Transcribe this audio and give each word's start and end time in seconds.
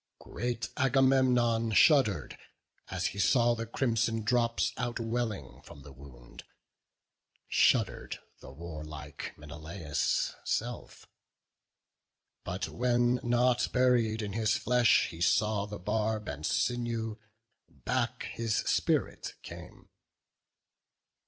Great 0.17 0.69
Agamemnon 0.77 1.69
shudder'd 1.69 2.35
as 2.89 3.05
he 3.13 3.19
saw 3.19 3.53
The 3.53 3.67
crimson 3.67 4.23
drops 4.23 4.73
out 4.75 4.99
welling 4.99 5.61
from 5.61 5.83
the 5.83 5.91
wound; 5.93 6.43
Shudder'd 7.47 8.17
the 8.39 8.51
warlike 8.51 9.31
Menelaus' 9.37 10.33
self; 10.43 11.05
But 12.43 12.67
when 12.67 13.19
not 13.21 13.67
buried 13.71 14.23
in 14.23 14.33
his 14.33 14.57
flesh 14.57 15.09
he 15.09 15.21
saw 15.21 15.67
The 15.67 15.77
barb 15.77 16.27
and 16.27 16.47
sinew, 16.47 17.17
back 17.69 18.23
his 18.23 18.55
spirit 18.57 19.35
came. 19.43 19.89